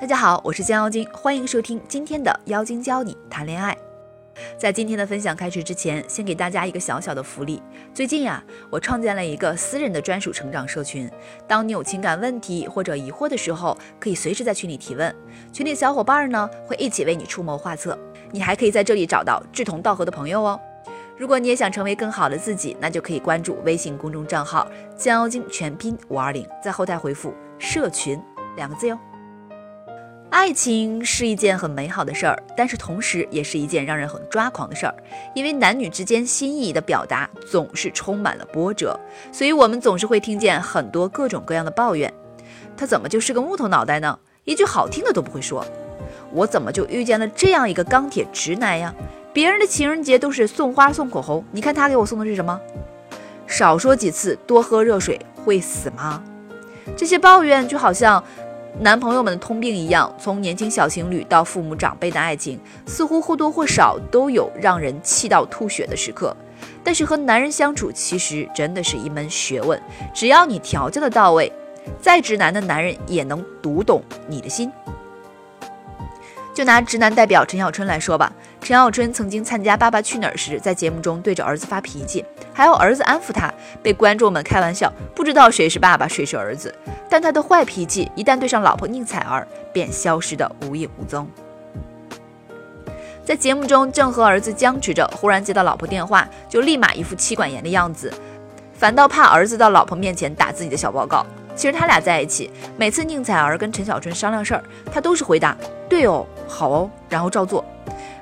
[0.00, 3.76] 大家好，我是江妖精，欢迎收听今天的妖精教你谈恋爱。
[4.58, 7.62] 在今天的分享开始之前，先给大家一个小小的福利。
[7.94, 11.10] 最近呀，我创建了一个私人的专属成长社群，
[11.46, 15.14] 当你有情感问题或者疑惑的时候，可以随时在群里提问，
[15.52, 17.98] 群里小伙伴呢会一起为你出谋划策。
[18.32, 20.60] 你还可以在这里找到志同道合的朋友哦。
[21.16, 24.66] 如果你也想成为更好的自己，那就可以关注微信公众账号
[24.96, 28.18] “江妖精”全拼五二零，在后台回复“社群”
[28.56, 28.98] 两个字哟。
[30.30, 34.94] 爱情是一件很美好的事儿，但是同时也是一件让人很抓狂的事儿，
[35.34, 38.98] 因为男女之间心意的表达总是充满了波折，
[39.32, 42.12] 所以我们总是会听见很多各种各样的抱怨。
[42.76, 44.16] 他怎么就是个木头脑袋呢？
[44.44, 45.66] 一句好听的都不会说。
[46.32, 48.94] 我怎么就遇见了这样一个钢铁直男呀？
[49.32, 52.58] 别人的情人节都是送花送口红，你看他给我送的是什么？
[53.48, 56.22] 少说几次，多喝热水会死吗？
[56.96, 58.22] 这些抱怨就好像。
[58.78, 66.34] 男朋友们的通病一样，从年轻小情侣到父母长辈的爱情，似乎或多或少都有让人气到吐血的时刻。
[66.82, 69.80] 但是和男人相处，其实真的是一门学问，
[70.14, 71.52] 只要你调教的到位，
[72.00, 74.70] 再直男的男人也能读懂你的心。
[76.60, 78.30] 就拿直男代表陈小春来说吧，
[78.60, 83.50] 陈小春曾经参加《爸爸去哪儿》时，在节目中对着儿子发脾气，还要儿子安抚他，
[83.82, 86.74] 被观众们开玩笑，不知道谁是爸爸，谁是儿子。
[87.08, 91.26] 但他的坏脾气一旦对上老婆宁采儿，便消失得无影无踪。
[93.24, 98.12] 在节目中，正和儿子僵持着，忽然接到老婆电话，就立马一副妻管严的样子，
[98.74, 101.24] 反倒怕儿子到老婆面前打自己的小报告。
[101.56, 105.54] 其实他俩在一起，每次宁采儿跟陈小春商量事儿，他都是回答
[105.90, 107.64] “对哦，好哦”，然后照做。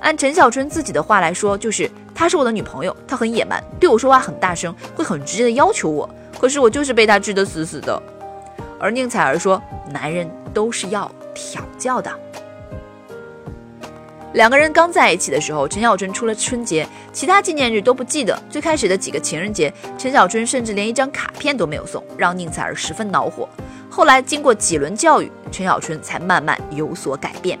[0.00, 6.08] 按陈小春自己的话来说，就是她是我的女朋友，她很野蛮，对我说话很大声，会很直接的要求我，
[6.40, 8.02] 可是我就是被她治得死死的。
[8.80, 12.10] 而宁采儿说，男人都是要调教的。
[14.32, 18.36] 两个人刚在一起的时候，陈小春除了春节，其他纪念日都不记得。
[18.48, 23.46] 最开始的几个情人节，陈小春甚至连一张卡片都没有送，让宁采儿十分恼火。
[23.90, 27.58] 后来经过几轮教育，陈小春才慢慢有所改变。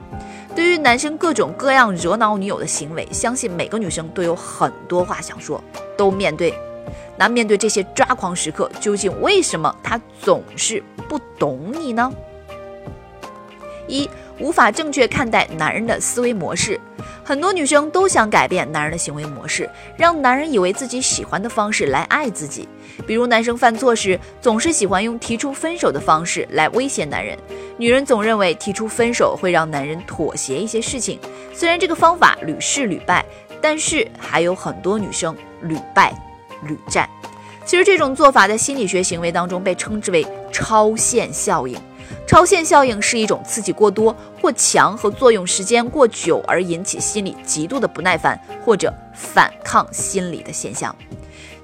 [0.54, 5.62] 对于男生各种各样惹恼女友的行为，相信每个女生都有很多话想说，
[5.96, 6.54] 都面对。
[7.16, 12.12] 那面对这些抓狂时刻，究竟为什么他总是不懂你呢？
[13.86, 14.08] 一。
[14.42, 16.78] 无法正确看待男人的思维模式，
[17.22, 22.68] 很多女生都想改变男人的行为模式，让男人以为自己喜欢的方式来爱自己。
[23.06, 27.38] 比如男生犯错时，总是喜欢用提出分手的方式来威胁男人；
[27.78, 31.20] 女人总认为提出分手会让男人妥协一些事情。
[31.54, 33.24] 虽然这个方法屡试屡败，
[33.60, 36.12] 但是还有很多女生屡败
[36.66, 37.08] 屡战。
[37.64, 41.78] 其实这种做法在心理学行为当中被称之为超限效应。
[42.26, 50.94] 超限效应是一种刺激过多、过强和作用时间过久而引起心理极度的不耐烦或者反抗心理的现象。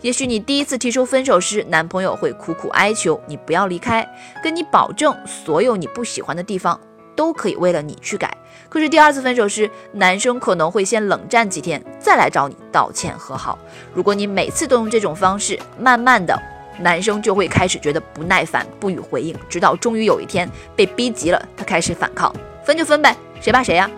[0.00, 4.06] 也许你第一次提出分手时，男朋友会苦苦哀求你不要离开，
[4.42, 6.78] 跟你保证所有你不喜欢的地方
[7.16, 8.36] 都可以为了你去改。
[8.68, 13.58] 可是第二次分手时，男生可能会先冷战几天，再来找你道歉和好。
[13.94, 16.40] 如果你每次都用这种方式，慢慢的。
[16.80, 22.32] 男生就会开始觉得不耐烦，不予回应，直到终于有一天被逼急了，他开始反抗，
[22.64, 23.90] 分就分呗，谁怕谁呀？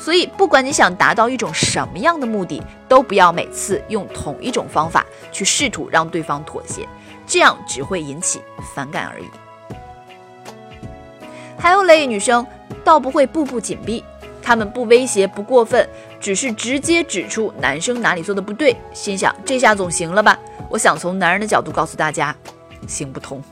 [0.00, 6.86] 所以，不管你想达到一种什么样的目的，都不要每次用同一种方法去试图让对方妥协，
[7.26, 8.40] 这样只会引起
[8.74, 9.24] 反感而已。
[11.56, 12.46] 还有类女生，
[12.82, 14.04] 倒不会步步紧逼，
[14.42, 15.88] 她们不威胁，不过分，
[16.20, 20.38] 只是直接指出男生哪里做的不对，心想这下总行了吧。
[20.70, 22.34] 我想从男人的角度告诉大家，
[22.86, 23.42] 行不通，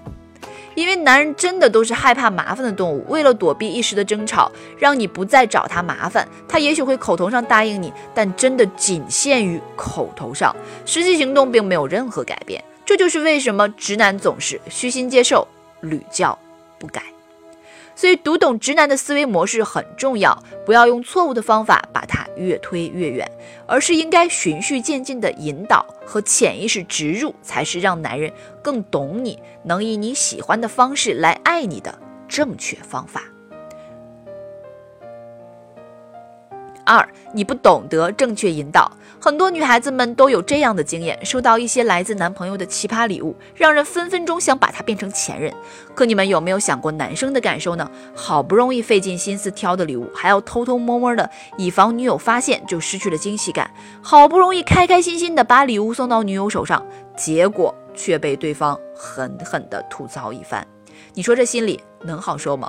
[0.74, 3.04] 因为男人真的都是害怕麻烦的动物。
[3.08, 12.62] 为了躲避一时的争吵，让你不再找他麻烦，他也许会口头上答应你，但真的仅限于口头上，实际行动并没有任何改变。
[12.84, 15.46] 这就是为什么直男总是虚心接受，
[15.80, 16.36] 屡教
[16.78, 17.02] 不改。
[17.94, 23.30] 所以，读懂直男的思维模式很重要，不要用错误的方法把他越推越远，
[23.66, 28.32] 而是应该循序渐进的引导和潜意识植入，才是让男人
[28.62, 31.96] 更懂你，能以你喜欢的方式来爱你的
[32.26, 33.22] 正确方法。
[36.84, 38.90] 二，你不懂得正确引导。
[39.20, 45.52] 很多女孩子们都有这样的经验：收到一些来自男朋友的奇葩礼物，让人分分钟想把他变成前任。
[45.94, 47.88] 可你们有没有想过男生的感受呢？
[48.14, 53.70] 好不容易费尽心思挑的礼物，还要偷偷摸摸的，以防女友发现，就失去了惊喜感。
[54.02, 56.84] 好不容易开开心心的把礼物送到女友手上，
[57.16, 60.66] 结果却被对方狠狠的吐槽一番。
[61.14, 62.68] 你说这心里能好受吗？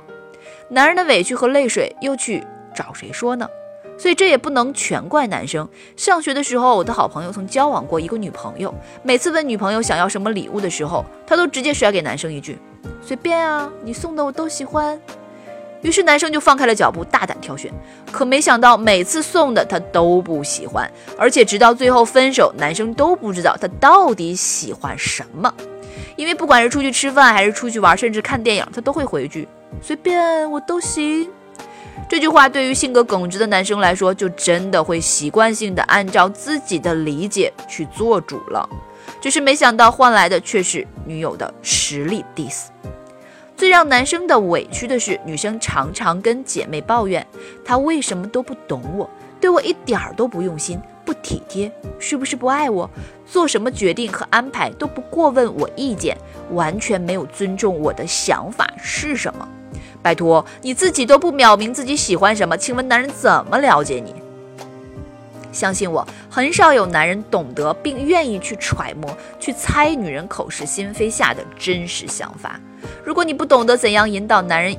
[0.68, 2.44] 男人的委屈和泪水又去
[2.74, 3.48] 找谁说呢？
[4.04, 5.66] 所以这也不能全怪男生。
[5.96, 12.58] 上学的时候，我的好朋友曾交往过一个女朋友，每次问女朋友想要什么礼物的时候，他都直接甩给男生一句
[13.00, 15.00] ：“随便啊，你送的我都喜欢。”
[15.80, 17.72] 于是男生就放开了脚步，大胆挑选。
[18.12, 20.86] 可没想到，每次送的他都不喜欢，
[21.16, 25.50] 而且直到最后分手，男生都不知道他到底喜欢什么。
[26.16, 29.48] 因为不管是出去吃饭，还是出去玩，甚至看电影，他都会回一句
[29.80, 31.26] “随便，我都行”。
[32.08, 38.68] 这句话对于性格耿直的男生来说，就真的会习惯性的按照自己的理解去做主了。
[39.20, 42.66] 只是没想到换来的却是女友的实力 diss。
[43.56, 47.26] 最让男生的委屈的是，女生常常跟姐妹抱怨，
[47.64, 49.08] 他为什么都不懂我，
[49.40, 52.90] 对我一点儿都不用心，不体贴，是不是不爱我？
[53.24, 56.16] 做什么决定和安排都不过问我意见，
[56.50, 59.48] 完全没有尊重我的想法是什么？
[60.04, 64.14] 拜托，你自己都不表明自己喜欢什么，请问男人怎么了解你？
[65.50, 72.60] 相信我，很少有男人懂得并愿意去揣摩、去猜女人口是心非下的真实想法。
[73.02, 74.76] 如果你不懂得怎样引导男人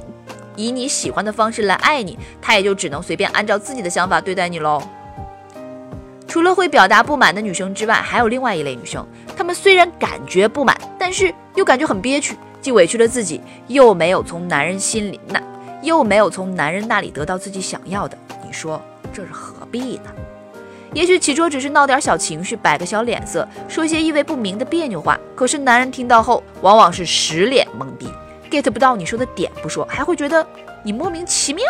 [0.55, 4.79] 以你喜欢的方式来爱你，他也就只能随便按照自己的想法对待你喽。
[6.27, 9.03] 除了会表达不满的女生之外，还有另外一类女生，
[9.35, 15.39] 她们虽然感觉不满，但是又感觉很憋屈，既委屈了自己，又没有从男人心里那
[15.83, 18.17] 又没有从男人那里得到自己想要的。
[18.43, 18.81] 你说
[19.13, 20.09] 这是何必呢？
[20.91, 25.15] 也许起初只是闹点小情绪，摆个小脸色，说些意味不明的别扭话。
[25.35, 28.09] 可是男人听到后，往往是十脸懵逼
[28.49, 30.43] ，get 不到你说的点不说，还会觉得
[30.81, 31.63] 你莫名其妙。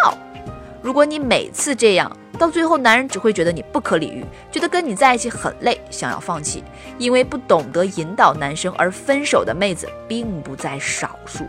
[0.85, 6.63] 如果你每次这样，到最后男人只会觉得你不可理喻，觉得跟你在一起很累，想要放弃。
[6.99, 11.43] 因为不懂得引导男生而分手的妹子并不在少数。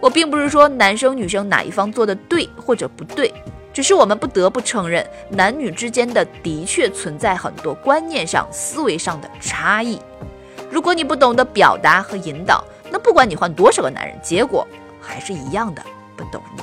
[0.00, 3.32] 我并不是说男生女生哪一方做的对或者不对。
[3.72, 9.98] 只是我们不得不承认，男女之间的的确存在很多观念上、思维上的差异。
[10.70, 14.68] 如果你不懂得表达和引导，那不管你换多少个男人，结果
[15.00, 15.82] 还是一样的
[16.18, 16.62] 不懂你。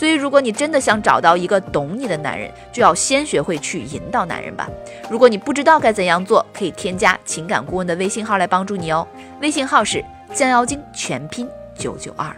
[0.00, 4.66] 所以，如果你真的想找到一个懂你的男人，就要先学会去引导男人吧。
[5.10, 9.06] 如果你不知道该怎样做，可以添加情感顾问的微信号来帮助你哦。
[9.42, 10.02] 微信号是
[10.32, 12.34] 降妖精全拼九九二。